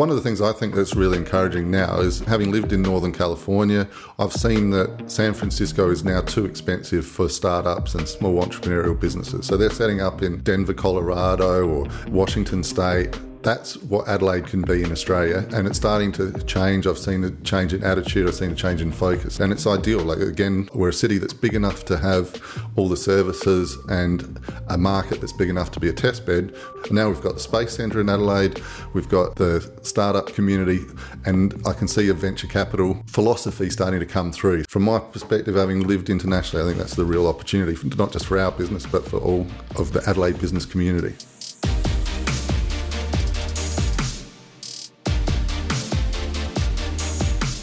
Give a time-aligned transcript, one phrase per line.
[0.00, 3.12] One of the things I think that's really encouraging now is having lived in Northern
[3.12, 3.86] California,
[4.18, 9.44] I've seen that San Francisco is now too expensive for startups and small entrepreneurial businesses.
[9.44, 14.82] So they're setting up in Denver, Colorado or Washington State that's what Adelaide can be
[14.82, 16.86] in Australia, and it's starting to change.
[16.86, 20.00] I've seen a change in attitude, I've seen a change in focus, and it's ideal.
[20.00, 22.40] Like, again, we're a city that's big enough to have
[22.76, 26.54] all the services and a market that's big enough to be a test bed.
[26.90, 28.60] Now we've got the Space Centre in Adelaide,
[28.92, 30.80] we've got the startup community,
[31.24, 34.64] and I can see a venture capital philosophy starting to come through.
[34.68, 38.38] From my perspective, having lived internationally, I think that's the real opportunity, not just for
[38.38, 41.14] our business, but for all of the Adelaide business community.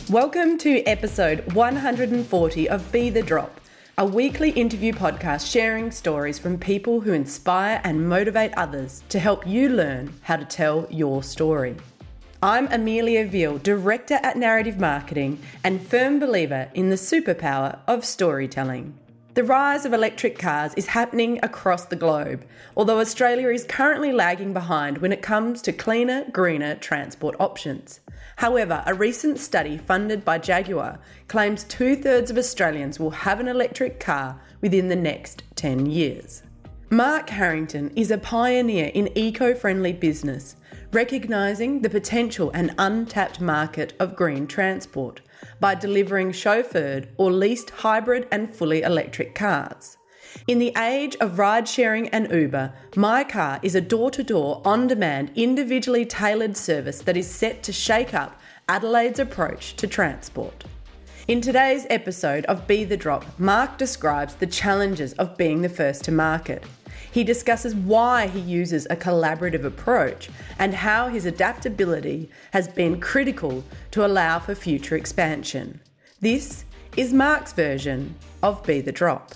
[0.09, 3.59] Welcome to episode 140 of Be the Drop,
[3.97, 9.45] a weekly interview podcast sharing stories from people who inspire and motivate others to help
[9.45, 11.75] you learn how to tell your story.
[12.41, 18.97] I'm Amelia Veal, Director at Narrative Marketing and firm believer in the superpower of storytelling.
[19.37, 22.43] The rise of electric cars is happening across the globe,
[22.75, 27.99] although Australia is currently lagging behind when it comes to cleaner, greener transport options.
[28.37, 33.47] However, a recent study funded by Jaguar claims two thirds of Australians will have an
[33.47, 36.41] electric car within the next 10 years.
[36.89, 40.55] Mark Harrington is a pioneer in eco friendly business,
[40.91, 45.21] recognising the potential and untapped market of green transport
[45.59, 49.97] by delivering chauffeured or leased hybrid and fully electric cars.
[50.47, 54.61] In the age of ride sharing and Uber, My Car is a door to door,
[54.63, 60.65] on demand, individually tailored service that is set to shake up Adelaide's approach to transport.
[61.27, 66.05] In today's episode of Be the Drop, Mark describes the challenges of being the first
[66.05, 66.63] to market.
[67.11, 70.29] He discusses why he uses a collaborative approach
[70.59, 75.79] and how his adaptability has been critical to allow for future expansion.
[76.19, 76.65] This
[76.95, 79.33] is Mark's version of Be the Drop.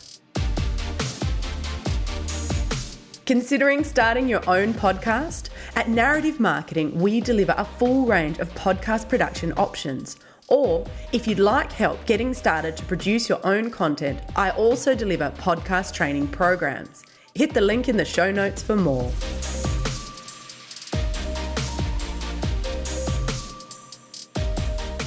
[3.26, 5.50] Considering starting your own podcast?
[5.76, 10.18] At Narrative Marketing, we deliver a full range of podcast production options.
[10.50, 15.32] Or if you'd like help getting started to produce your own content, I also deliver
[15.38, 17.04] podcast training programs.
[17.34, 19.10] Hit the link in the show notes for more.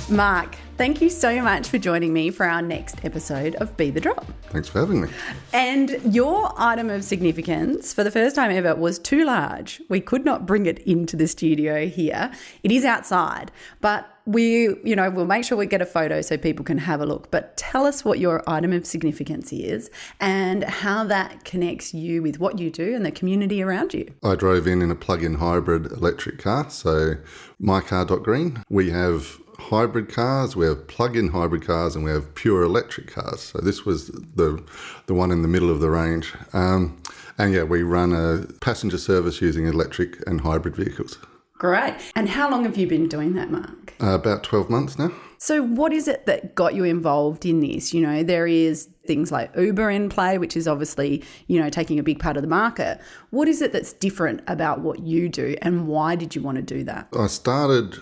[0.09, 4.01] Mark, Thank you so much for joining me for our next episode of Be the
[4.01, 4.27] Drop.
[4.51, 5.09] Thanks for having me.
[5.53, 9.81] And your item of significance for the first time ever was too large.
[9.89, 12.33] We could not bring it into the studio here.
[12.65, 16.37] It is outside, but we, you know, we'll make sure we get a photo so
[16.37, 17.31] people can have a look.
[17.31, 22.41] But tell us what your item of significance is and how that connects you with
[22.41, 24.13] what you do and the community around you.
[24.25, 27.15] I drove in in a plug-in hybrid electric car, so
[27.61, 28.65] my car dot green.
[28.69, 33.41] We have hybrid cars, we have plug-in hybrid cars, and we have pure electric cars.
[33.41, 34.63] So this was the
[35.07, 36.33] the one in the middle of the range.
[36.53, 37.01] Um,
[37.39, 41.19] and yeah, we run a passenger service using electric and hybrid vehicles.
[41.59, 41.95] Great.
[42.17, 43.95] And how long have you been doing that, Mark?
[44.03, 45.13] Uh, about 12 months now.
[45.39, 47.95] So, what is it that got you involved in this?
[47.95, 51.99] You know, there is things like Uber in play, which is obviously, you know, taking
[51.99, 53.01] a big part of the market.
[53.31, 56.63] What is it that's different about what you do, and why did you want to
[56.63, 57.09] do that?
[57.19, 57.99] I started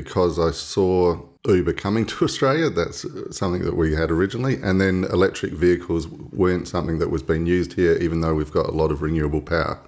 [0.00, 2.68] because I saw Uber coming to Australia.
[2.68, 4.56] That's something that we had originally.
[4.62, 8.66] And then electric vehicles weren't something that was being used here, even though we've got
[8.66, 9.80] a lot of renewable power.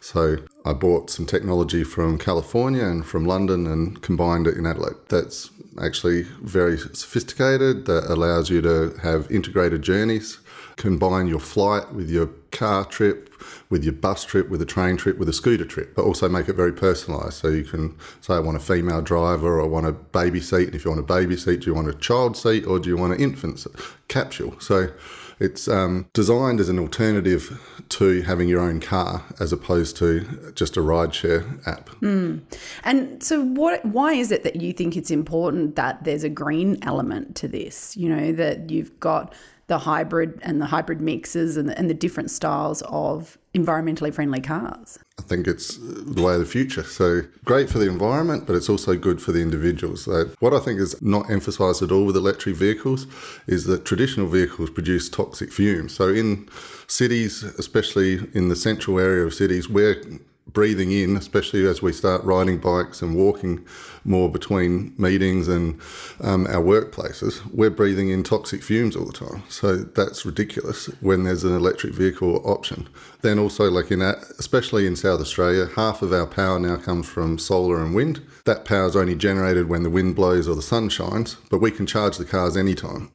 [0.00, 5.00] So I bought some technology from California and from London and combined it in Adelaide.
[5.08, 5.50] That's
[5.82, 10.38] actually very sophisticated, that allows you to have integrated journeys,
[10.76, 13.30] combine your flight with your car trip,
[13.70, 16.48] with your bus trip, with a train trip, with a scooter trip, but also make
[16.48, 17.34] it very personalised.
[17.34, 20.66] So you can say, I want a female driver, or I want a baby seat.
[20.66, 22.88] And if you want a baby seat, do you want a child seat, or do
[22.88, 23.66] you want an infant
[24.08, 24.58] capsule?
[24.60, 24.90] So
[25.38, 27.60] it's um, designed as an alternative
[27.90, 31.90] to having your own car as opposed to just a rideshare app.
[32.00, 32.40] Mm.
[32.84, 33.84] And so, what?
[33.84, 37.96] Why is it that you think it's important that there's a green element to this?
[37.96, 39.34] You know, that you've got
[39.68, 44.40] the hybrid and the hybrid mixes and the, and the different styles of environmentally friendly
[44.40, 44.98] cars.
[45.18, 46.84] I think it's the way of the future.
[46.84, 50.04] So great for the environment, but it's also good for the individuals.
[50.04, 53.06] So what I think is not emphasised at all with electric vehicles
[53.46, 55.94] is that traditional vehicles produce toxic fumes.
[55.94, 56.48] So in
[56.86, 60.02] cities, especially in the central area of cities, we're
[60.52, 63.64] breathing in, especially as we start riding bikes and walking
[64.04, 65.80] more between meetings and
[66.20, 69.42] um, our workplaces, we're breathing in toxic fumes all the time.
[69.48, 72.88] So that's ridiculous when there's an electric vehicle option.
[73.22, 77.38] Then also, like in especially in South Australia, half of our power now comes from
[77.38, 78.20] solar and wind.
[78.44, 81.72] That power is only generated when the wind blows or the sun shines, but we
[81.72, 83.10] can charge the cars anytime.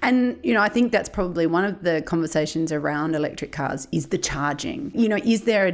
[0.00, 4.06] And, you know, I think that's probably one of the conversations around electric cars is
[4.06, 4.90] the charging.
[4.94, 5.66] You know, is there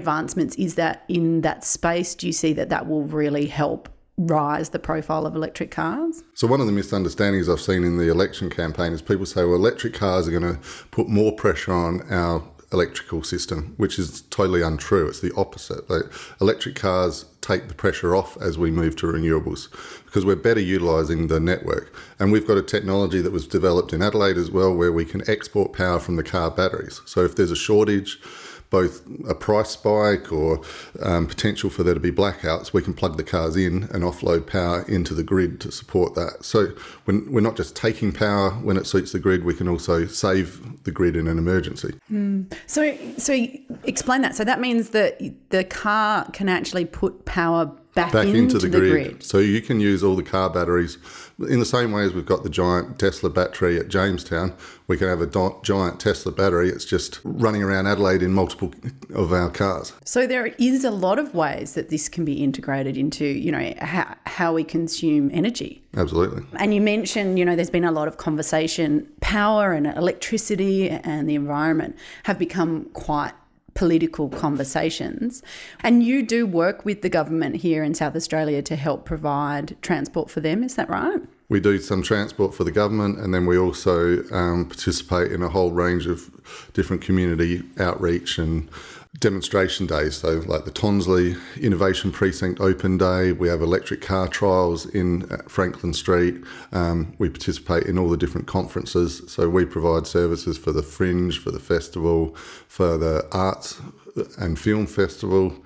[0.49, 0.57] advancements?
[0.57, 2.15] Is that in that space?
[2.15, 6.23] Do you see that that will really help rise the profile of electric cars?
[6.35, 9.55] So one of the misunderstandings I've seen in the election campaign is people say, well,
[9.55, 10.61] electric cars are going to
[10.91, 15.09] put more pressure on our electrical system, which is totally untrue.
[15.09, 15.89] It's the opposite.
[15.89, 16.03] Like,
[16.39, 19.71] electric cars take the pressure off as we move to renewables
[20.05, 21.95] because we're better utilising the network.
[22.19, 25.23] And we've got a technology that was developed in Adelaide as well where we can
[25.31, 27.01] export power from the car batteries.
[27.07, 28.21] So if there's a shortage,
[28.71, 30.61] both a price spike or
[31.03, 34.47] um, potential for there to be blackouts, we can plug the cars in and offload
[34.47, 36.45] power into the grid to support that.
[36.45, 36.73] So
[37.05, 40.85] when we're not just taking power when it suits the grid, we can also save
[40.85, 41.95] the grid in an emergency.
[42.67, 43.47] So, so
[43.85, 44.35] explain that.
[44.35, 45.21] So that means that
[45.51, 48.91] the car can actually put power back, Back into, into, the, the grid.
[48.91, 49.23] grid.
[49.23, 50.99] So you can use all the car batteries
[51.49, 54.55] in the same way as we've got the giant Tesla battery at Jamestown.
[54.87, 55.27] We can have a
[55.63, 56.69] giant Tesla battery.
[56.69, 58.73] It's just running around Adelaide in multiple
[59.15, 59.93] of our cars.
[60.05, 63.73] So there is a lot of ways that this can be integrated into, you know,
[63.81, 65.83] how, how we consume energy.
[65.97, 66.45] Absolutely.
[66.59, 69.07] And you mentioned, you know, there's been a lot of conversation.
[69.21, 73.33] Power and electricity and the environment have become quite
[73.79, 75.41] political conversations.
[75.85, 80.31] And you do work with the government here in South Australia to help provide transport
[80.31, 81.21] for them, is that right?
[81.51, 85.49] We do some transport for the government, and then we also um, participate in a
[85.49, 86.31] whole range of
[86.75, 88.69] different community outreach and
[89.19, 90.17] demonstration days.
[90.17, 95.95] So, like the Tonsley Innovation Precinct Open Day, we have electric car trials in Franklin
[95.95, 96.37] Street.
[96.73, 99.23] Um, we participate in all the different conferences.
[99.29, 102.37] So, we provide services for the Fringe, for the festival,
[102.69, 103.81] for the Arts
[104.39, 105.57] and Film Festival.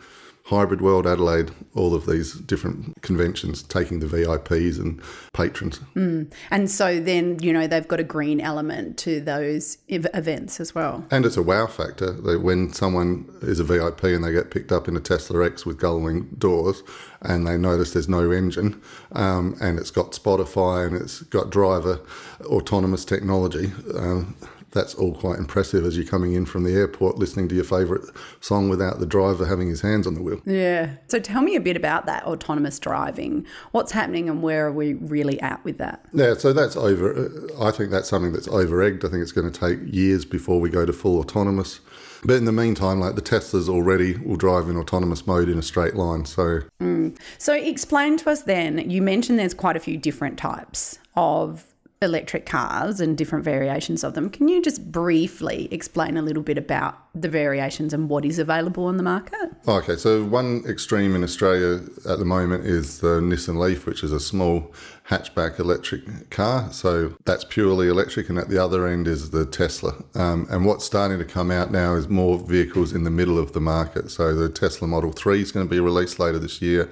[0.45, 5.01] Hybrid World Adelaide, all of these different conventions, taking the VIPs and
[5.33, 5.81] patrons.
[6.51, 10.75] And so then, you know, they've got a green element to those ev- events as
[10.75, 11.07] well.
[11.11, 14.73] And it's a wow factor that when someone is a VIP and they get picked
[14.73, 16.83] up in a Tesla X with gullwing doors
[17.21, 18.81] and they notice there's no engine
[19.13, 22.01] um, and it's got Spotify and it's got driver
[22.43, 24.35] autonomous technology, um,
[24.73, 28.03] that's all quite impressive as you're coming in from the airport listening to your favourite
[28.41, 30.41] song without the driver having his hands on the wheel.
[30.45, 30.97] Yeah.
[31.09, 33.47] So tell me a bit about that autonomous driving.
[33.71, 36.05] What's happening and where are we really at with that?
[36.13, 37.13] Yeah, so that's over.
[37.15, 39.05] Uh, I think that's something that's over egged.
[39.05, 41.81] I think it's going to take years before we go to full autonomous.
[42.25, 45.63] But in the meantime, like the Teslas already will drive in autonomous mode in a
[45.63, 46.25] straight line.
[46.25, 47.19] So mm.
[47.39, 51.72] So explain to us then, you mentioned there's quite a few different types of
[52.03, 54.29] electric cars and different variations of them.
[54.29, 58.87] Can you just briefly explain a little bit about the variations and what is available
[58.87, 59.53] on the market?
[59.69, 64.13] Okay, so one extreme in Australia at the moment is the Nissan Leaf, which is
[64.13, 64.73] a small
[65.09, 66.73] hatchback electric car.
[66.73, 70.03] So that's purely electric, and at the other end is the Tesla.
[70.15, 73.53] Um, and what's starting to come out now is more vehicles in the middle of
[73.53, 74.11] the market.
[74.11, 76.87] So the Tesla Model 3 is going to be released later this year.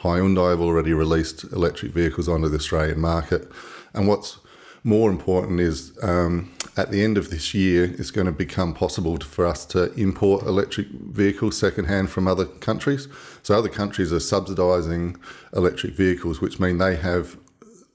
[0.00, 3.50] Hyundai have already released electric vehicles onto the Australian market.
[3.94, 4.38] And what's
[4.86, 9.18] more important is um, at the end of this year, it's going to become possible
[9.18, 13.08] for us to import electric vehicles secondhand from other countries.
[13.42, 15.16] So other countries are subsidising
[15.52, 17.36] electric vehicles, which mean they have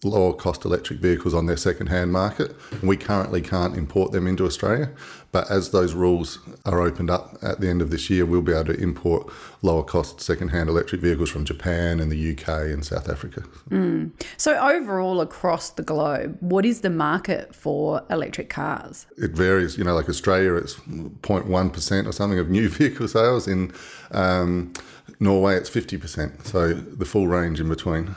[0.04, 2.56] lower cost electric vehicles on their second-hand market.
[2.84, 4.90] We currently can't import them into Australia.
[5.32, 8.52] But as those rules are opened up at the end of this year, we'll be
[8.52, 13.08] able to import lower cost second-hand electric vehicles from Japan and the UK and South
[13.08, 13.44] Africa.
[14.38, 19.06] So overall across the globe, what is the market for electric cars?
[19.18, 23.48] It varies, you know, like Australia, it's 0.1% or something of new vehicle sales.
[23.48, 23.72] In
[24.12, 24.74] um,
[25.20, 26.46] Norway, it's 50%.
[26.46, 28.16] So the full range in between.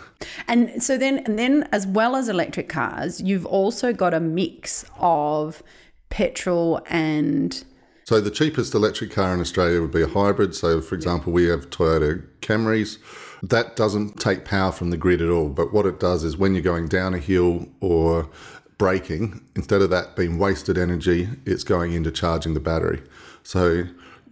[0.49, 4.85] And so then and then as well as electric cars, you've also got a mix
[4.99, 5.63] of
[6.11, 7.65] petrol and
[8.05, 10.55] So the cheapest electric car in Australia would be a hybrid.
[10.55, 12.99] So, for example, we have Toyota Camrys.
[13.43, 15.49] That doesn't take power from the grid at all.
[15.49, 18.29] But what it does is when you're going down a hill or
[18.77, 23.03] braking, instead of that being wasted energy, it's going into charging the battery.
[23.43, 23.85] So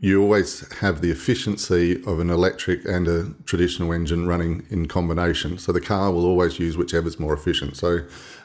[0.02, 5.56] you always have the efficiency of an electric and a traditional engine running in combination.
[5.58, 7.76] So the car will always use whichever's more efficient.
[7.76, 8.00] So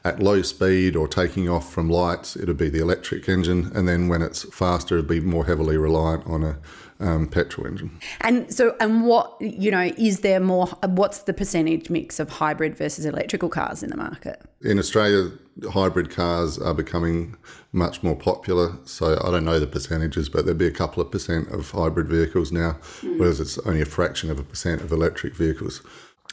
[0.05, 4.07] at low speed or taking off from lights, it'll be the electric engine, and then
[4.07, 6.59] when it's faster, it'll be more heavily reliant on a
[6.99, 7.99] um, petrol engine.
[8.21, 12.77] And so, and what, you know, is there more, what's the percentage mix of hybrid
[12.77, 14.43] versus electrical cars in the market?
[14.61, 15.31] In Australia,
[15.71, 17.35] hybrid cars are becoming
[17.71, 18.77] much more popular.
[18.85, 22.07] So I don't know the percentages, but there'd be a couple of percent of hybrid
[22.07, 23.19] vehicles now, hmm.
[23.19, 25.81] whereas it's only a fraction of a percent of electric vehicles.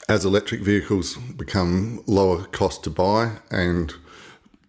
[0.08, 3.94] As electric vehicles become lower cost to buy and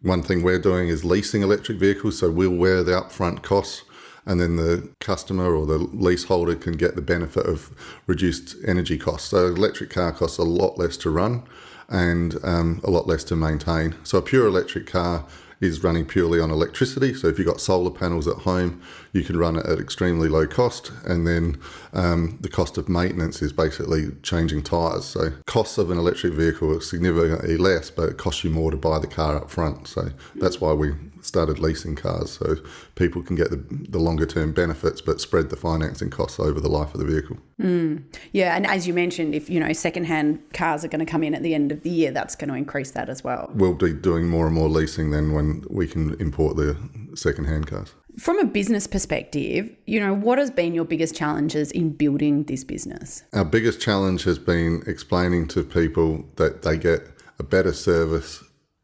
[0.06, 3.82] one thing we're doing is leasing electric vehicles, so we'll wear the upfront costs,
[4.26, 7.72] and then the customer or the leaseholder can get the benefit of
[8.08, 9.30] reduced energy costs.
[9.30, 11.44] So, electric car costs a lot less to run
[11.88, 13.96] and um, a lot less to maintain.
[14.04, 15.26] So, a pure electric car
[15.62, 17.14] is running purely on electricity.
[17.14, 18.82] So if you've got solar panels at home,
[19.14, 20.92] you can run it at extremely low cost.
[21.06, 21.60] And then
[21.94, 25.06] um, the cost of maintenance is basically changing tyres.
[25.06, 28.78] So costs of an electric vehicle are significantly less, but it costs you more to
[28.78, 29.88] buy the car up front.
[29.88, 30.94] So that's why we
[31.26, 32.56] started leasing cars so
[32.96, 36.70] people can get the, the longer term benefits but spread the financing costs over the
[36.70, 37.38] life of the vehicle.
[37.62, 38.04] Mm.
[38.32, 41.34] Yeah, and as you mentioned, if you know secondhand cars are going to come in
[41.34, 43.50] at the end of the year, that's going to increase that as well.
[43.54, 46.78] We'll be doing more and more leasing then when we can import the
[47.16, 47.94] secondhand cars.
[48.18, 52.64] From a business perspective, you know, what has been your biggest challenges in building this
[52.64, 53.24] business?
[53.34, 57.02] Our biggest challenge has been explaining to people that they get
[57.40, 58.44] a better service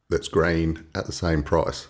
[0.10, 1.88] that's green at the same price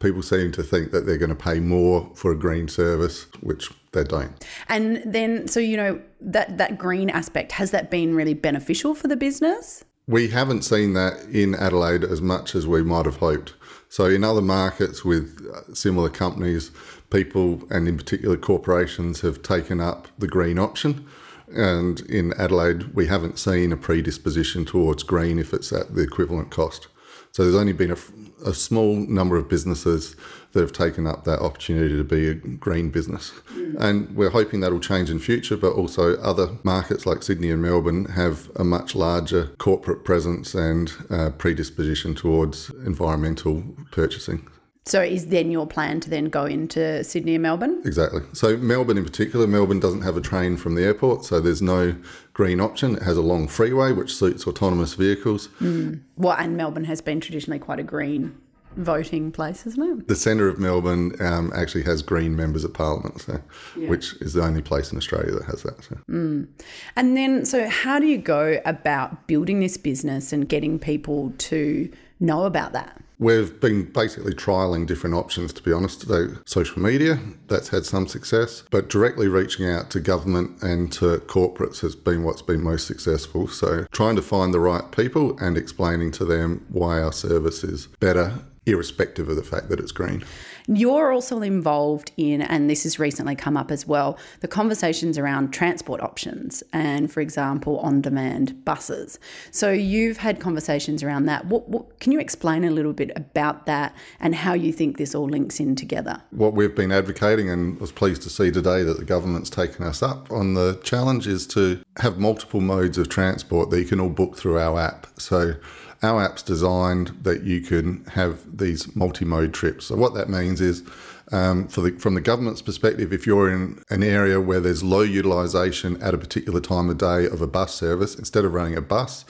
[0.00, 3.70] people seem to think that they're going to pay more for a green service, which
[3.92, 4.44] they don't.
[4.68, 9.08] And then, so you know that that green aspect has that been really beneficial for
[9.08, 9.84] the business?
[10.06, 13.54] We haven't seen that in Adelaide as much as we might have hoped.
[13.90, 16.70] So in other markets with uh, similar companies,
[17.10, 21.06] people and in particular corporations have taken up the green option.
[21.54, 26.50] And in Adelaide, we haven't seen a predisposition towards green if it's at the equivalent
[26.50, 26.88] cost.
[27.32, 27.96] So there's only been a,
[28.44, 30.16] a small number of businesses
[30.52, 33.32] that have taken up that opportunity to be a green business.
[33.52, 33.76] Mm.
[33.78, 38.06] And we're hoping that'll change in future, but also other markets like Sydney and Melbourne
[38.06, 44.48] have a much larger corporate presence and uh, predisposition towards environmental purchasing.
[44.88, 47.82] So is then your plan to then go into Sydney and Melbourne?
[47.84, 48.22] Exactly.
[48.32, 51.94] So Melbourne in particular, Melbourne doesn't have a train from the airport, so there's no
[52.32, 52.96] green option.
[52.96, 55.48] It has a long freeway which suits autonomous vehicles.
[55.60, 56.00] Mm.
[56.16, 58.34] Well, and Melbourne has been traditionally quite a green
[58.76, 60.08] voting place, isn't it?
[60.08, 63.42] The centre of Melbourne um, actually has green members of parliament, so,
[63.76, 63.90] yeah.
[63.90, 65.84] which is the only place in Australia that has that.
[65.84, 65.98] So.
[66.08, 66.48] Mm.
[66.96, 71.92] And then, so how do you go about building this business and getting people to
[72.20, 73.02] know about that?
[73.20, 76.06] We've been basically trialing different options, to be honest.
[76.06, 81.18] So, social media, that's had some success, but directly reaching out to government and to
[81.26, 83.48] corporates has been what's been most successful.
[83.48, 87.88] So, trying to find the right people and explaining to them why our service is
[87.98, 90.24] better, irrespective of the fact that it's green.
[90.68, 95.50] You're also involved in, and this has recently come up as well, the conversations around
[95.50, 99.18] transport options and, for example, on demand buses.
[99.50, 101.46] So you've had conversations around that.
[101.46, 105.14] What, what, can you explain a little bit about that and how you think this
[105.14, 106.22] all links in together?
[106.30, 110.02] What we've been advocating and was pleased to see today that the government's taken us
[110.02, 114.10] up on the challenge is to have multiple modes of transport that you can all
[114.10, 115.06] book through our app.
[115.18, 115.54] So
[116.02, 119.86] our app's designed that you can have these multi-mode trips.
[119.86, 120.82] So what that means is,
[121.30, 126.00] um, the, from the government's perspective, if you're in an area where there's low utilisation
[126.02, 129.24] at a particular time of day of a bus service, instead of running a bus,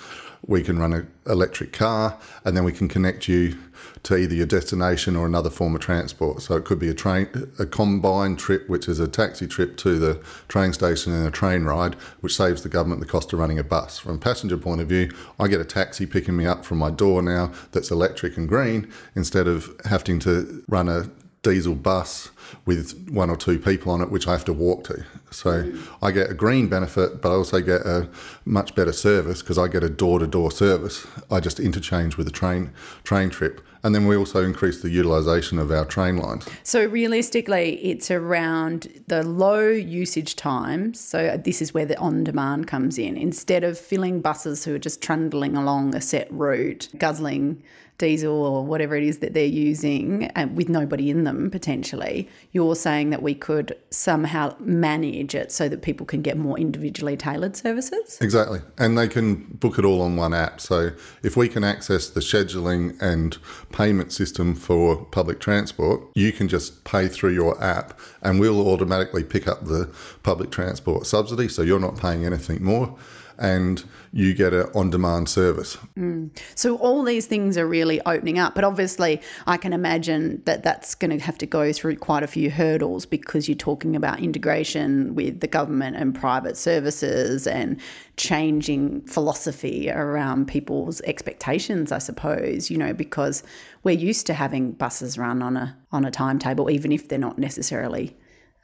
[0.48, 3.56] we can run an electric car, and then we can connect you
[4.02, 6.40] to either your destination or another form of transport.
[6.40, 7.28] So it could be a train,
[7.58, 11.64] a combined trip, which is a taxi trip to the train station and a train
[11.64, 13.98] ride, which saves the government the cost of running a bus.
[13.98, 16.90] From a passenger point of view, I get a taxi picking me up from my
[16.90, 21.10] door now that's electric and green instead of having to run a
[21.42, 22.30] diesel bus
[22.64, 25.04] with one or two people on it, which I have to walk to.
[25.30, 25.72] So.
[26.00, 28.08] I get a green benefit, but I also get a
[28.44, 31.06] much better service because I get a door to door service.
[31.30, 32.72] I just interchange with a train
[33.04, 33.60] train trip.
[33.88, 36.46] And then we also increase the utilisation of our train lines.
[36.62, 41.00] So realistically, it's around the low usage times.
[41.00, 43.16] So this is where the on demand comes in.
[43.16, 47.62] Instead of filling buses who are just trundling along a set route, guzzling
[47.98, 52.76] diesel or whatever it is that they're using and with nobody in them potentially, you're
[52.76, 57.56] saying that we could somehow manage it so that people can get more individually tailored
[57.56, 58.18] services?
[58.20, 58.60] Exactly.
[58.78, 60.60] And they can book it all on one app.
[60.60, 60.92] So
[61.22, 63.36] if we can access the scheduling and
[63.78, 69.22] payment system for public transport, you can just pay through your app and we'll automatically
[69.22, 69.88] pick up the
[70.24, 71.46] public transport subsidy.
[71.46, 72.98] So you're not paying anything more
[73.38, 75.76] and you get an on demand service.
[76.54, 80.94] So all these things are really opening up, but obviously I can imagine that that's
[80.94, 85.14] going to have to go through quite a few hurdles because you're talking about integration
[85.14, 87.80] with the government and private services and
[88.16, 93.42] changing philosophy around people's expectations, I suppose, you know, because
[93.84, 97.38] we're used to having buses run on a on a timetable even if they're not
[97.38, 98.16] necessarily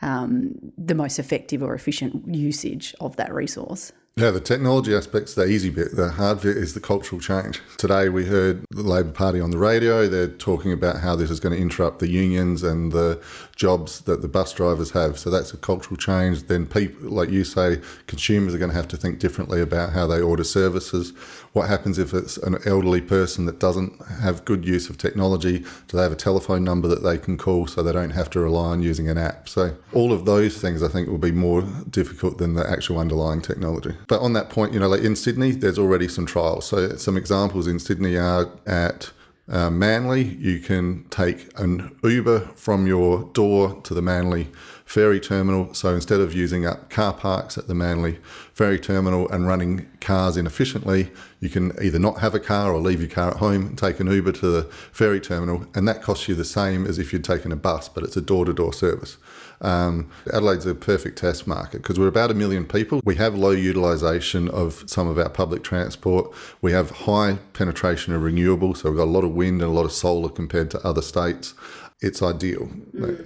[0.03, 3.93] um, the most effective or efficient usage of that resource.
[4.17, 5.97] Yeah, the technology aspect's the easy bit.
[5.97, 7.61] The hard bit is the cultural change.
[7.79, 10.07] Today we heard the Labor Party on the radio.
[10.07, 13.21] They're talking about how this is going to interrupt the unions and the
[13.57, 15.19] jobs that the bus drivers have.
[15.19, 16.45] So that's a cultural change.
[16.45, 20.07] Then people, like you say, consumers are going to have to think differently about how
[20.07, 21.13] they order services.
[21.55, 25.61] What happens if it's an elderly person that doesn't have good use of technology?
[25.87, 28.41] Do they have a telephone number that they can call so they don't have to
[28.41, 29.49] rely on using an app?
[29.49, 33.41] So all of those things I think will be more difficult than the actual underlying
[33.41, 33.95] technology.
[34.09, 36.67] But on that point, you know, like in Sydney, there's already some trials.
[36.67, 39.13] So some examples in Sydney are at
[39.49, 44.49] uh, Manly, you can take an Uber from your door to the Manly
[44.95, 45.75] ferry terminal.
[45.75, 48.21] So instead of using up car parks at the Manly
[48.53, 51.11] ferry terminal and running cars inefficiently,
[51.41, 53.99] you can either not have a car or leave your car at home and take
[53.99, 55.67] an Uber to the ferry terminal.
[55.75, 58.21] And that costs you the same as if you'd taken a bus, but it's a
[58.21, 59.17] door to door service.
[59.61, 63.01] Um, Adelaide's a perfect test market because we're about a million people.
[63.05, 66.33] We have low utilisation of some of our public transport.
[66.61, 69.75] We have high penetration of renewable, so we've got a lot of wind and a
[69.75, 71.55] lot of solar compared to other states.
[72.01, 72.69] It's ideal.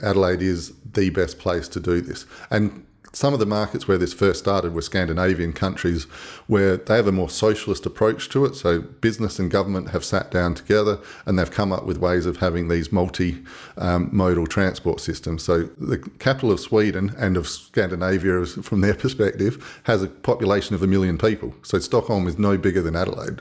[0.02, 2.26] Adelaide is the best place to do this.
[2.50, 6.04] And some of the markets where this first started were Scandinavian countries
[6.46, 8.54] where they have a more socialist approach to it.
[8.54, 12.38] So business and government have sat down together and they've come up with ways of
[12.38, 13.42] having these multi
[13.76, 15.42] um, modal transport systems.
[15.42, 20.82] So the capital of Sweden and of Scandinavia, from their perspective, has a population of
[20.82, 21.54] a million people.
[21.62, 23.40] So Stockholm is no bigger than Adelaide.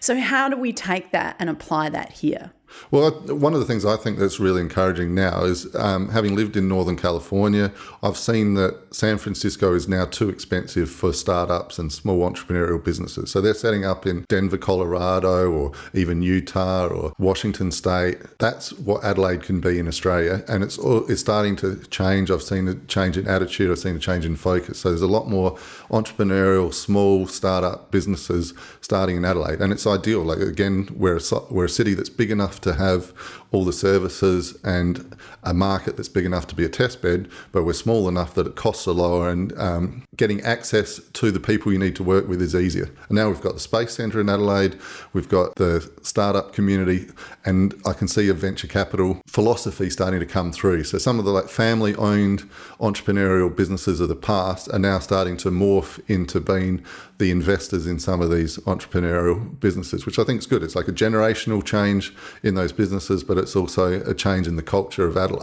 [0.00, 2.52] So how do we take that and apply that here?
[2.90, 6.56] Well, one of the things I think that's really encouraging now is um, having lived
[6.56, 11.92] in Northern California, I've seen that San Francisco is now too expensive for startups and
[11.92, 13.30] small entrepreneurial businesses.
[13.30, 18.18] So they're setting up in Denver, Colorado, or even Utah or Washington State.
[18.38, 22.30] That's what Adelaide can be in Australia, and it's it's starting to change.
[22.30, 23.70] I've seen a change in attitude.
[23.70, 24.78] I've seen a change in focus.
[24.80, 25.56] So there's a lot more
[25.90, 30.22] entrepreneurial, small startup businesses starting in Adelaide, and it's ideal.
[30.22, 33.12] Like again, we're a, we're a city that's big enough to have
[33.52, 37.64] all the services and a market that's big enough to be a test bed, but
[37.64, 41.72] we're small enough that it costs are lower and um, getting access to the people
[41.72, 42.90] you need to work with is easier.
[43.08, 44.78] And now we've got the Space Centre in Adelaide,
[45.12, 47.08] we've got the startup community,
[47.44, 50.84] and I can see a venture capital philosophy starting to come through.
[50.84, 52.48] So some of the like family owned
[52.80, 56.84] entrepreneurial businesses of the past are now starting to morph into being
[57.18, 60.62] the investors in some of these entrepreneurial businesses, which I think is good.
[60.62, 64.62] It's like a generational change in those businesses, but it's also a change in the
[64.62, 65.33] culture of Adelaide.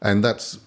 [0.00, 0.58] And that's,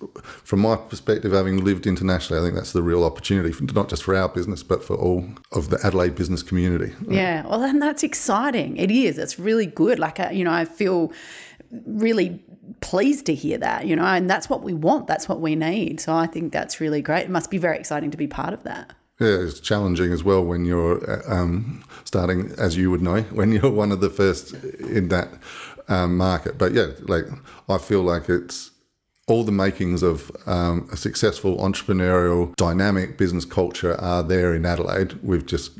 [0.43, 4.03] from my perspective, having lived internationally, I think that's the real opportunity, for, not just
[4.03, 6.93] for our business, but for all of the Adelaide business community.
[7.07, 8.77] Yeah, well, and that's exciting.
[8.77, 9.17] It is.
[9.17, 9.99] It's really good.
[9.99, 11.11] Like, uh, you know, I feel
[11.85, 12.43] really
[12.81, 15.07] pleased to hear that, you know, and that's what we want.
[15.07, 15.99] That's what we need.
[15.99, 17.23] So I think that's really great.
[17.25, 18.93] It must be very exciting to be part of that.
[19.21, 23.51] Yeah, it's challenging as well when you're uh, um, starting, as you would know, when
[23.51, 25.29] you're one of the first in that
[25.91, 26.57] um, market.
[26.57, 27.25] But yeah, like
[27.69, 28.71] I feel like it's
[29.27, 35.13] all the makings of um, a successful entrepreneurial, dynamic business culture are there in Adelaide.
[35.21, 35.71] We've just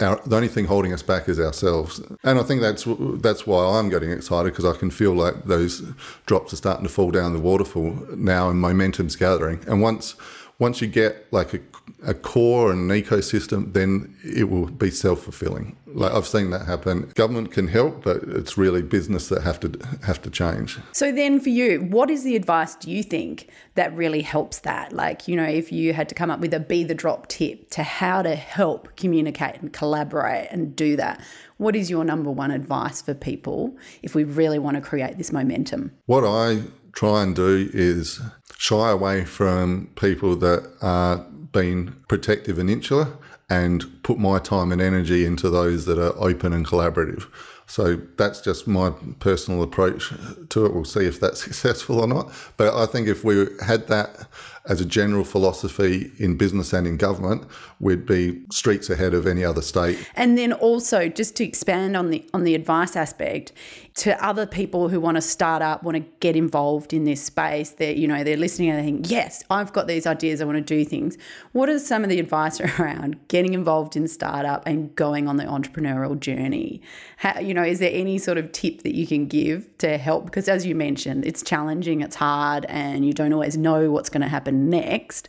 [0.00, 2.86] our, the only thing holding us back is ourselves, and I think that's
[3.20, 5.80] that's why I'm getting excited because I can feel like those
[6.26, 9.60] drops are starting to fall down the waterfall now, and momentum's gathering.
[9.66, 10.14] And once
[10.58, 11.60] once you get like a,
[12.04, 15.76] a core and an ecosystem, then it will be self fulfilling.
[15.86, 17.12] Like I've seen that happen.
[17.14, 19.72] Government can help, but it's really business that have to
[20.04, 20.78] have to change.
[20.92, 24.92] So then for you, what is the advice do you think that really helps that?
[24.92, 27.70] Like, you know, if you had to come up with a be the drop tip
[27.70, 31.20] to how to help communicate and collaborate and do that,
[31.56, 35.32] what is your number one advice for people if we really want to create this
[35.32, 35.92] momentum?
[36.06, 36.62] What I
[36.98, 38.20] try and do is
[38.56, 41.18] shy away from people that are
[41.52, 43.06] being protective and insular
[43.48, 47.26] and put my time and energy into those that are open and collaborative.
[47.68, 50.12] So that's just my personal approach
[50.48, 50.74] to it.
[50.74, 52.32] We'll see if that's successful or not.
[52.56, 54.26] But I think if we had that
[54.68, 57.44] as a general philosophy in business and in government,
[57.80, 59.98] we'd be streets ahead of any other state.
[60.14, 63.52] And then also, just to expand on the on the advice aspect,
[63.94, 67.70] to other people who want to start up, want to get involved in this space,
[67.70, 70.56] that you know they're listening and they think, yes, I've got these ideas, I want
[70.56, 71.16] to do things.
[71.52, 75.44] What are some of the advice around getting involved in startup and going on the
[75.44, 76.82] entrepreneurial journey?
[77.16, 80.26] How, you know, is there any sort of tip that you can give to help?
[80.26, 84.22] Because as you mentioned, it's challenging, it's hard, and you don't always know what's going
[84.22, 85.28] to happen next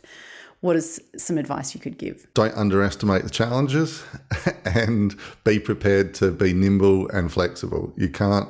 [0.60, 2.26] what is some advice you could give?
[2.34, 4.04] Don't underestimate the challenges
[4.64, 7.92] and be prepared to be nimble and flexible.
[7.96, 8.48] You can't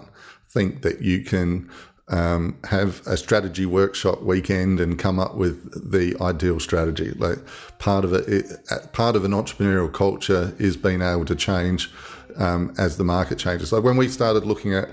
[0.49, 1.71] think that you can
[2.09, 7.13] um, have a strategy workshop weekend and come up with the ideal strategy.
[7.13, 7.39] Like
[7.79, 11.91] part of it, it part of an entrepreneurial culture is being able to change
[12.37, 13.73] um, as the market changes.
[13.73, 14.89] Like when we started looking at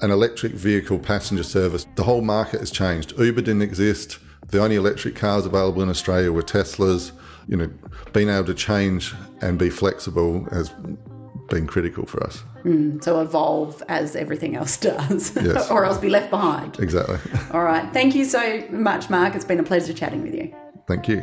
[0.00, 3.18] an electric vehicle passenger service, the whole market has changed.
[3.18, 4.18] Uber didn't exist.
[4.50, 7.12] The only electric cars available in Australia were Teslas.
[7.46, 7.70] You know,
[8.12, 10.70] being able to change and be flexible has
[11.48, 12.42] been critical for us.
[12.64, 15.70] Mm, so evolve as everything else does, Yes.
[15.70, 16.78] or else be left behind.
[16.78, 17.18] Exactly.
[17.52, 17.90] All right.
[17.92, 19.34] Thank you so much, Mark.
[19.34, 20.54] It's been a pleasure chatting with you.
[20.86, 21.22] Thank you.